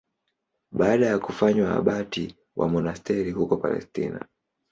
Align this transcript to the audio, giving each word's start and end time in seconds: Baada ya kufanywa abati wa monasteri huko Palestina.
Baada 0.71 1.05
ya 1.05 1.19
kufanywa 1.19 1.71
abati 1.75 2.35
wa 2.55 2.69
monasteri 2.69 3.31
huko 3.31 3.57
Palestina. 3.57 4.25